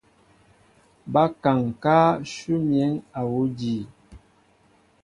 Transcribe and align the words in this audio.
Ba 1.13 1.23
kaŋ 1.41 1.59
ká 1.83 1.97
nshu 2.21 2.53
miǝn 2.67 2.93
awuŭ 3.19 3.43
àjii. 3.51 3.81